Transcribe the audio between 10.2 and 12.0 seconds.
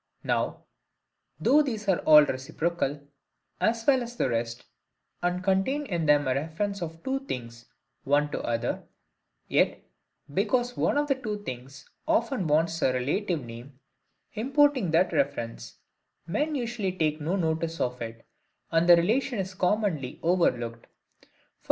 because one of the two things